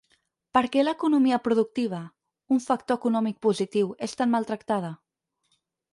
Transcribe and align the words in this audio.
Per 0.57 0.61
què 0.75 0.85
l’economia 0.85 1.39
productiva, 1.47 1.99
un 2.57 2.63
factor 2.69 2.99
econòmic 3.03 3.39
positiu, 3.49 3.95
és 4.09 4.19
tan 4.23 4.37
maltractada? 4.37 4.91